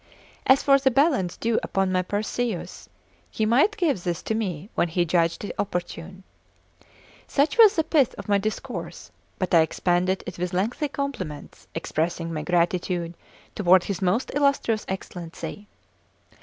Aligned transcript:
As 0.47 0.63
for 0.63 0.79
the 0.79 0.89
balance 0.89 1.37
due 1.37 1.59
upon 1.61 1.91
my 1.91 2.01
Perseus, 2.01 2.89
he 3.29 3.45
might 3.45 3.77
give 3.77 4.03
this 4.03 4.23
to 4.23 4.33
me 4.33 4.71
when 4.73 4.87
he 4.87 5.05
judged 5.05 5.43
it 5.45 5.53
opportune. 5.59 6.23
Such 7.27 7.55
was 7.59 7.75
the 7.75 7.83
pith 7.83 8.15
of 8.15 8.27
my 8.27 8.39
discourse: 8.39 9.11
but 9.37 9.53
I 9.53 9.61
expanded 9.61 10.23
it 10.25 10.39
with 10.39 10.53
lengthy 10.53 10.87
compliments, 10.87 11.67
expressing 11.75 12.33
my 12.33 12.41
gratitude 12.41 13.13
toward 13.53 13.83
his 13.83 14.01
most 14.01 14.31
illustrious 14.33 14.85
Excellency. 14.87 15.67